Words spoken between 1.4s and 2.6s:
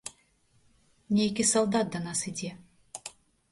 салдат да нас ідзе.